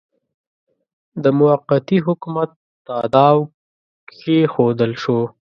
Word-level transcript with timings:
د 1.23 1.25
موقتي 1.39 1.97
حکومت 2.05 2.49
تاداو 2.87 3.39
کښېښودل 4.09 4.91
شو. 5.01 5.19